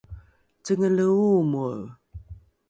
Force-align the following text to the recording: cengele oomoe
cengele 0.65 1.05
oomoe 1.23 1.77